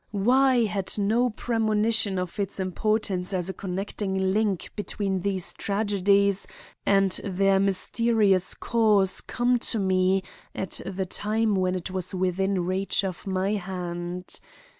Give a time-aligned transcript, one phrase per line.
[0.25, 6.47] Why had no premonition of its importance as a connecting link between these tragedies
[6.87, 10.23] and their mysterious cause come to me
[10.55, 14.39] at the time when it was within reach of my hand?